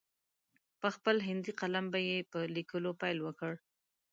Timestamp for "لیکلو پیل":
2.55-3.17